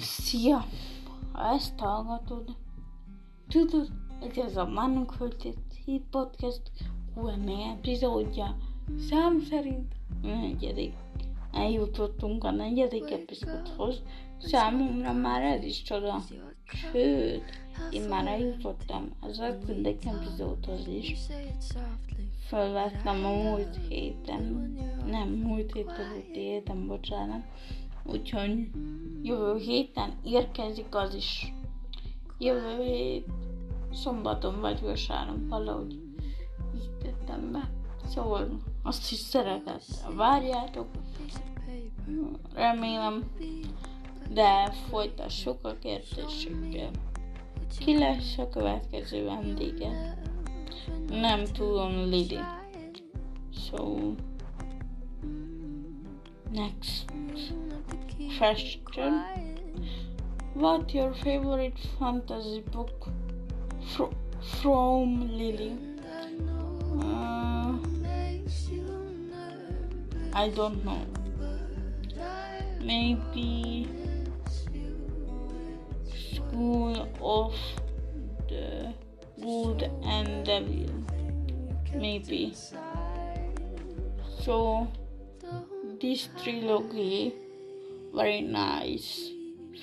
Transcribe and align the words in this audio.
Szia! 0.00 0.66
Ha 1.32 1.54
ezt 1.54 1.78
hallgatod, 1.78 2.56
tudod, 3.48 3.88
hogy 4.20 4.38
ez 4.38 4.56
a 4.56 4.66
Mannunk 4.66 5.12
Föltét 5.12 5.58
Hit 5.84 6.02
Podcast 6.10 6.62
Q&A 7.14 7.72
epizódja. 7.76 8.56
Szám 9.08 9.40
szerint 9.40 9.94
a 10.22 10.26
negyedik. 10.26 10.92
Eljutottunk 11.52 12.44
a 12.44 12.50
negyedik 12.50 13.10
epizódhoz. 13.10 14.02
Számomra 14.38 15.12
már 15.12 15.42
ez 15.42 15.64
is 15.64 15.82
csoda. 15.82 16.22
Sőt, 16.64 17.44
én 17.90 18.08
már 18.08 18.26
eljutottam 18.26 19.10
az 19.20 19.38
ötödik 19.38 20.06
epizódhoz 20.06 20.86
is. 20.86 21.16
Fölvettem 22.46 23.24
a 23.24 23.28
múlt 23.28 23.78
héten. 23.88 24.42
Nem, 25.06 25.28
múlt 25.28 25.72
héten, 25.72 26.08
múlt 26.12 26.34
héten, 26.34 26.86
bocsánat 26.86 27.44
Úgyhogy 28.10 28.70
jövő 29.22 29.56
héten 29.56 30.12
érkezik 30.24 30.94
az 30.94 31.14
is. 31.14 31.52
Jövő 32.38 32.82
hét 32.82 33.26
szombaton 33.92 34.60
vagy 34.60 34.80
vasárnap 34.80 35.48
valahogy 35.48 35.92
így 36.74 36.90
tettem 37.02 37.52
be. 37.52 37.70
Szóval 38.08 38.48
azt 38.82 39.12
is 39.12 39.18
szeretettel 39.18 40.14
várjátok. 40.14 40.86
Remélem, 42.54 43.30
de 44.32 44.70
folytassuk 44.70 45.58
a 45.62 45.74
kérdésekkel. 45.78 46.90
Ki 47.78 47.98
lesz 47.98 48.38
a 48.38 48.48
következő 48.48 49.24
vendége? 49.24 50.18
Nem 51.08 51.44
tudom, 51.44 52.08
Lili. 52.08 52.38
So, 53.52 54.12
next 56.56 57.10
question. 58.38 59.22
What 60.54 60.94
your 60.94 61.12
favorite 61.12 61.78
fantasy 61.98 62.62
book 62.72 63.08
fr- 63.94 64.16
from 64.62 65.28
Lily? 65.38 65.76
Uh, 66.98 67.74
I 70.32 70.48
don't 70.48 70.82
know. 70.82 71.02
Maybe 72.80 73.88
School 76.32 77.06
of 77.20 77.54
the 78.48 78.94
Good 79.38 79.90
and 80.04 80.46
Devil. 80.46 81.04
Maybe. 81.94 82.54
So 84.40 84.88
this 86.00 86.28
trilogy. 86.42 87.34
Very 88.14 88.40
nice 88.40 89.30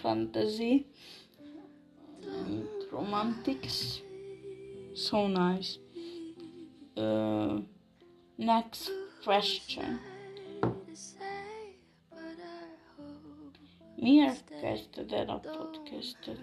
fantasy. 0.02 0.86
And 2.24 2.68
romantics. 2.92 4.02
So 4.94 5.28
nice. 5.28 5.78
Uh, 6.96 7.60
next 8.38 8.90
question. 9.24 10.00
Miért 13.96 14.60
kezdted 14.62 15.12
a 15.12 15.40
podcastet? 15.40 16.40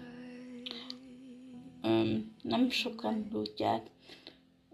Um, 1.83 2.35
nem 2.41 2.69
sokan 2.69 3.27
tudják, 3.29 3.87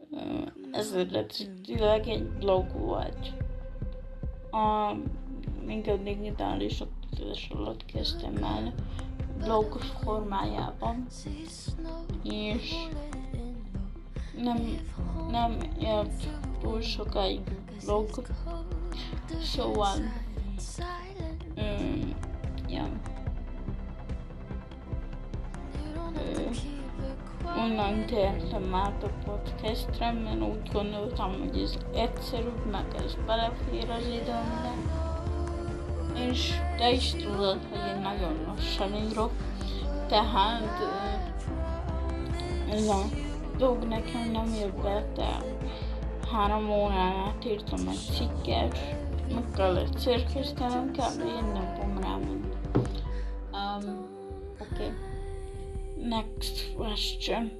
uh, 0.10 0.48
ez 0.72 0.92
eredetileg 0.92 2.08
egy 2.08 2.24
blog 2.24 2.72
volt. 2.72 3.47
A, 4.58 4.96
még 5.66 5.88
a 5.88 5.98
digitális 5.98 6.80
oktatás 6.82 7.50
alatt 7.50 7.86
kezdtem 7.86 8.44
el 8.44 8.74
blog 9.44 9.78
formájában, 10.04 11.06
és 12.24 12.76
nem, 14.38 14.80
nem 15.32 15.58
élt 15.80 16.28
túl 16.62 16.82
sokáig 16.82 17.42
blog, 17.86 18.10
szóval 19.42 19.96
onnan 27.58 28.06
tértem 28.06 28.76
át 28.76 29.04
a 29.04 29.10
podcastre, 29.26 30.12
mert 30.12 30.42
úgy 30.42 30.72
gondoltam, 30.74 31.32
hogy 31.40 31.62
ez 31.62 31.78
egyszerűbb, 31.96 32.66
meg 32.72 32.86
ez 33.06 33.16
belefér 33.26 33.90
az 33.90 34.06
időmbe. 34.06 34.74
És 36.30 36.54
te 36.78 36.92
is 36.92 37.12
tudod, 37.12 37.60
hogy 37.70 37.96
én 37.96 38.02
nagyon 38.02 38.36
lassan 38.48 38.96
írok, 38.96 39.32
Next 56.08 56.74
question. 56.76 57.52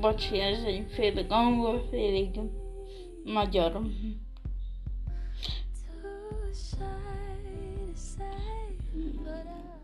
Bocsi, 0.00 0.38
ez 0.40 0.62
egy 0.62 0.86
félig 0.90 1.26
angol, 1.28 1.86
félig 1.90 2.40
magyar. 3.24 3.80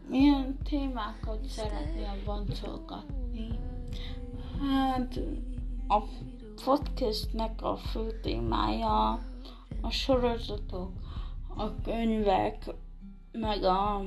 Milyen 0.08 0.58
témákat 0.64 1.44
szeretnél 1.44 2.22
boncolgatni? 2.24 3.58
Hát 4.60 5.20
a 5.88 6.02
podcastnek 6.64 7.62
a 7.62 7.76
fő 7.76 8.20
témája 8.22 9.18
a 9.80 9.90
sorozatok, 9.90 10.92
a 11.56 11.80
könyvek, 11.82 12.74
meg 13.32 13.62
a 13.62 14.02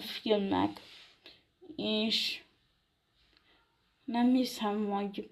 filmek, 0.00 0.80
és 1.76 2.42
nem 4.04 4.34
hiszem, 4.34 4.90
hogy 4.90 5.30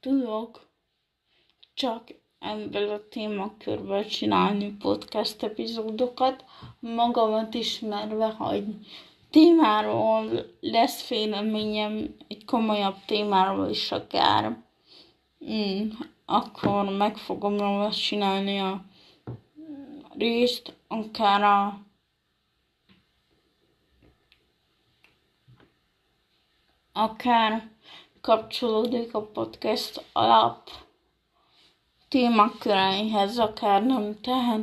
tudok 0.00 0.68
csak 1.74 2.02
ebből 2.38 2.90
a 2.90 3.08
témakörből 3.08 4.04
csinálni 4.04 4.76
podcast 4.78 5.42
epizódokat, 5.42 6.44
magamat 6.80 7.54
ismerve, 7.54 8.26
hogy 8.26 8.64
témáról 9.30 10.30
lesz 10.60 11.08
véleményem, 11.08 12.14
egy 12.28 12.44
komolyabb 12.44 12.96
témáról 13.06 13.68
is 13.68 13.92
akár, 13.92 14.56
mm, 15.50 15.88
akkor 16.24 16.96
meg 16.96 17.16
fogom 17.16 17.58
róla 17.58 17.90
csinálni 17.90 18.58
a 18.58 18.84
részt, 20.16 20.76
akár 20.88 21.42
a 21.42 21.86
akár 26.98 27.68
kapcsolódik 28.20 29.14
a 29.14 29.20
podcast 29.20 30.04
alap 30.12 30.70
témaköreihez, 32.08 33.38
akár 33.38 33.84
nem, 33.84 34.20
tehát 34.20 34.60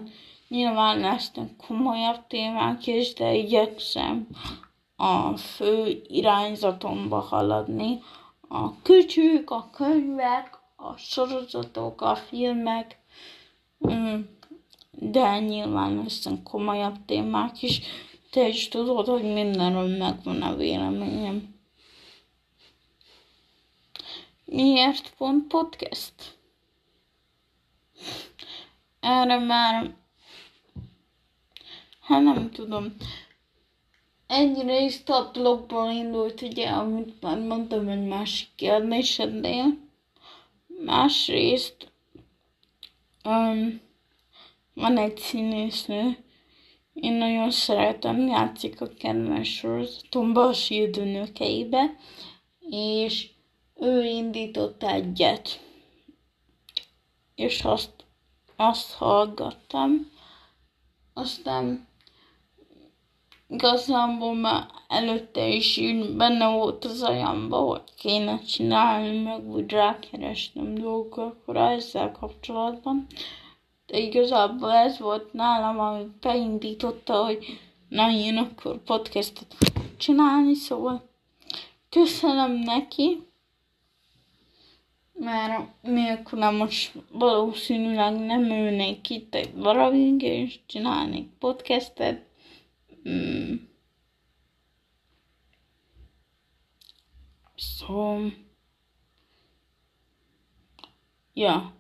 nyilván 0.48 1.00
lesznek 1.00 1.56
komolyabb 1.68 2.28
témák 2.28 2.88
is, 2.88 3.14
de 3.14 3.34
igyekszem 3.34 4.28
a 4.96 5.38
fő 5.38 6.02
irányzatomba 6.08 7.20
haladni. 7.20 8.02
A 8.48 8.82
kütyük, 8.82 9.50
a 9.50 9.70
könyvek, 9.72 10.60
a 10.76 10.98
sorozatok, 10.98 12.02
a 12.02 12.16
filmek, 12.16 13.00
mm, 13.88 14.20
de 14.92 15.40
nyilván 15.40 15.96
lesznek 15.96 16.44
komolyabb 16.44 17.06
témák 17.06 17.62
is. 17.62 17.82
Te 18.32 18.48
is 18.48 18.68
tudod, 18.68 19.08
hogy 19.08 19.34
mindenről 19.34 19.98
megvan 19.98 20.42
a 20.42 20.56
véleményem. 20.56 21.55
Miért 24.46 25.14
pont 25.18 25.48
podcast? 25.48 26.38
Erre 29.00 29.40
már, 29.40 29.96
hát 32.00 32.24
nem 32.24 32.52
tudom. 32.52 32.96
Egyrészt 34.28 35.10
a 35.10 35.30
blogból 35.34 35.90
indult, 35.90 36.42
ugye, 36.42 36.70
amit 36.70 37.22
már 37.22 37.40
mondtam 37.40 37.88
egy 37.88 38.08
másik 38.08 38.50
kérdésednél. 38.56 39.78
Másrészt 40.86 41.92
um, 43.24 43.82
van 44.74 44.98
egy 44.98 45.18
színésznő, 45.18 46.18
én 46.94 47.14
nagyon 47.14 47.52
szeretem, 47.52 48.28
játszik 48.28 48.82
a 48.82 48.88
kedvenc 49.00 49.48
sorozatomba, 49.48 50.48
a 50.48 50.54
sírdőnökeibe, 50.54 51.96
és 52.70 53.30
ő 53.80 54.04
indított 54.04 54.84
egyet, 54.84 55.60
és 57.36 57.64
azt 57.64 58.06
azt 58.56 58.94
hallgattam. 58.94 60.12
Aztán 61.14 61.88
igazából 63.48 64.34
már 64.34 64.66
előtte 64.88 65.48
is 65.48 65.80
benne 66.18 66.48
volt 66.48 66.86
az 66.86 67.02
ajamba, 67.02 67.58
hogy 67.58 67.82
kéne 67.98 68.40
csinálni, 68.40 69.22
meg 69.22 69.50
úgy 69.50 69.72
rákerestem 69.72 70.76
dolgokra 70.76 71.70
ezzel 71.70 72.12
kapcsolatban. 72.12 73.08
De 73.86 73.98
igazából 73.98 74.72
ez 74.72 75.00
volt 75.00 75.34
nálam, 75.34 75.80
ami 75.80 76.04
beindította, 76.22 77.26
hogy 77.26 77.46
na 77.90 78.12
én 78.12 78.38
akkor 78.38 78.84
podcastot 78.84 79.56
csinálni, 79.98 80.54
szóval 80.54 81.10
köszönöm 81.90 82.52
neki, 82.52 83.28
mert 85.26 85.82
nélkülem 85.82 86.56
most 86.56 86.92
valószínűleg 87.12 88.20
nem 88.20 88.44
ülnék 88.44 89.10
itt 89.10 89.36
egy 89.36 89.54
valamink, 89.56 90.22
és 90.22 90.60
csinálnék 90.66 91.30
podcastet. 91.40 92.26
Mm. 93.10 93.56
Szóval... 97.56 98.34
Ja. 101.34 101.74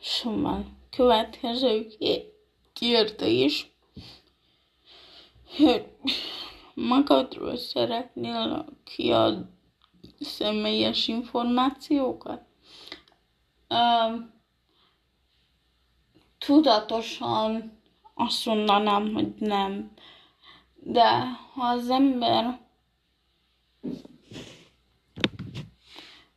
Szóval 0.00 0.64
következő 0.90 1.86
kérdés, 2.72 3.75
magadról 6.74 7.56
szeretnél 7.56 8.66
kiad 8.84 9.46
személyes 10.20 11.08
információkat? 11.08 12.42
Um, 13.68 14.34
tudatosan 16.38 17.80
azt 18.14 18.46
mondanám, 18.46 19.12
hogy 19.12 19.34
nem. 19.38 19.92
De 20.74 21.20
ha 21.54 21.66
az 21.66 21.90
ember 21.90 22.60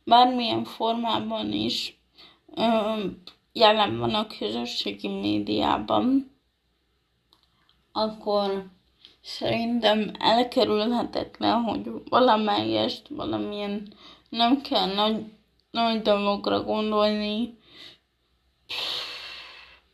bármilyen 0.04 0.64
formában 0.64 1.52
is 1.52 2.00
jelen 3.52 3.98
van 3.98 4.14
a 4.14 4.26
közösségi 4.26 5.08
médiában, 5.08 6.36
akkor 7.92 8.70
szerintem 9.22 10.12
elkerülhetetlen, 10.18 11.62
hogy 11.62 11.90
valamelyest, 12.08 13.08
valamilyen 13.08 13.92
nem 14.28 14.60
kell 14.60 14.94
nagy, 14.94 15.24
nagy 15.70 16.02
dologra 16.02 16.62
gondolni. 16.62 17.58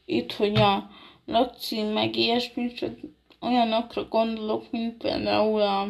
Itt, 0.05 0.33
hogy 0.33 0.57
a 0.57 0.91
Laci 1.27 1.83
meg 1.83 2.17
ilyesmi, 2.17 2.73
csak 2.73 2.99
olyanokra 3.41 4.05
gondolok, 4.05 4.71
mint 4.71 4.97
például 4.97 5.61
a 5.61 5.89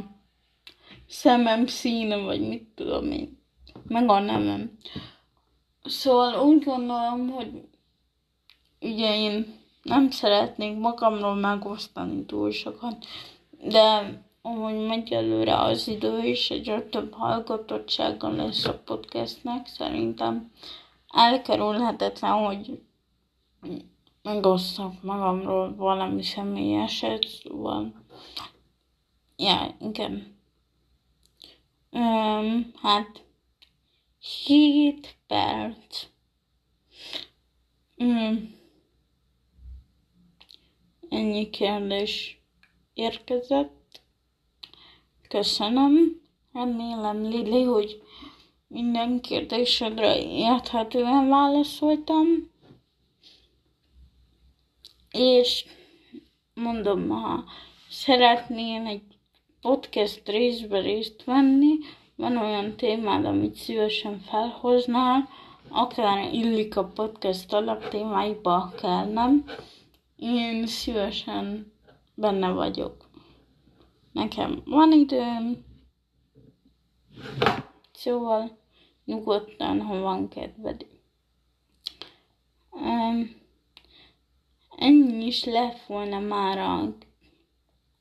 szemem 1.08 1.66
színe, 1.66 2.16
vagy 2.16 2.48
mit 2.48 2.68
tudom 2.74 3.10
én, 3.10 3.42
meg 3.86 4.08
a 4.08 4.18
nemem. 4.18 4.78
Szóval 5.84 6.46
úgy 6.46 6.64
gondolom, 6.64 7.30
hogy 7.30 7.62
ugye 8.80 9.16
én 9.16 9.55
nem 9.86 10.10
szeretnék 10.10 10.78
magamról 10.78 11.34
megosztani 11.34 12.24
túl 12.24 12.50
sokat, 12.50 13.06
de 13.50 14.18
ahogy 14.42 14.86
megy 14.86 15.12
előre 15.12 15.58
az 15.58 15.88
idő, 15.88 16.18
és 16.18 16.50
egyre 16.50 16.82
több 16.82 17.12
hallgatottsága 17.12 18.28
lesz 18.30 18.64
a 18.64 18.78
podcastnek, 18.84 19.66
szerintem 19.66 20.50
elkerülhetetlen, 21.08 22.32
hogy 22.32 22.80
megosztok 24.22 25.02
magamról 25.02 25.74
valami 25.76 26.22
személyeset, 26.22 27.26
szóval 27.42 27.92
ja, 29.36 29.76
igen. 29.80 30.34
Um, 31.90 32.72
hát 32.82 33.24
7 34.44 35.16
perc. 35.26 36.06
Um, 37.96 38.55
ennyi 41.08 41.50
kérdés 41.50 42.40
érkezett. 42.94 44.00
Köszönöm. 45.28 46.20
Remélem, 46.52 47.22
Lili, 47.22 47.62
hogy 47.62 48.02
minden 48.68 49.20
kérdésedre 49.20 50.22
érthetően 50.22 51.28
válaszoltam. 51.28 52.26
És 55.10 55.64
mondom, 56.54 57.08
ha 57.08 57.44
szeretnél 57.88 58.86
egy 58.86 59.02
podcast 59.60 60.28
részbe 60.28 60.80
részt 60.80 61.24
venni, 61.24 61.78
van 62.16 62.36
olyan 62.36 62.76
témád, 62.76 63.24
amit 63.24 63.54
szívesen 63.54 64.20
felhoznál, 64.20 65.28
akár 65.68 66.32
illik 66.32 66.76
a 66.76 66.84
podcast 66.84 67.52
alaptémáiba, 67.52 68.72
kell 68.80 69.04
nem. 69.04 69.44
Én 70.16 70.66
szívesen 70.66 71.72
benne 72.14 72.50
vagyok. 72.50 73.08
Nekem 74.12 74.62
van 74.64 74.92
időm, 74.92 75.64
szóval 77.92 78.58
nyugodtan, 79.04 79.80
ha 79.80 79.98
van 79.98 80.28
kedved. 80.28 80.86
Um, 82.70 83.40
ennyi 84.76 85.26
is 85.26 85.44
lett 85.44 85.80
volna 85.86 86.18
már 86.18 86.58